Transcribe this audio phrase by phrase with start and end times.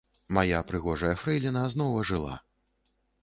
[0.35, 2.35] Мая прыгожая фрэйліна зноў ажыла.